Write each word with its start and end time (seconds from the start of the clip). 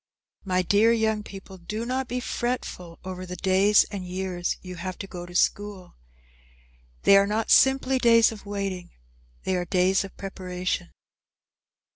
My 0.43 0.63
dear 0.63 0.91
young 0.91 1.21
people, 1.21 1.59
do 1.59 1.85
not 1.85 2.07
be 2.07 2.19
fretful 2.19 2.97
over 3.05 3.23
the 3.23 3.35
days 3.35 3.83
and 3.91 4.03
years 4.03 4.57
you 4.63 4.77
have 4.77 4.97
to 4.97 5.05
go 5.05 5.27
to 5.27 5.35
school. 5.35 5.95
They 7.03 7.15
are 7.17 7.27
not 7.27 7.51
simply 7.51 7.99
days 7.99 8.31
of 8.31 8.43
waiting, 8.47 8.89
they 9.43 9.55
are 9.55 9.63
days 9.65 10.03
of 10.03 10.17
preparation. 10.17 10.89